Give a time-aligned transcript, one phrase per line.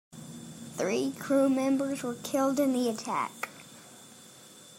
[0.77, 3.49] Three crew members were killed in the attack.